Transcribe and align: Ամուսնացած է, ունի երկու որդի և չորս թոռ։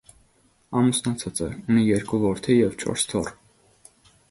Ամուսնացած 0.79 1.41
է, 1.49 1.51
ունի 1.73 1.85
երկու 1.89 2.21
որդի 2.25 2.57
և 2.59 2.75
չորս 2.87 3.07
թոռ։ 3.15 3.33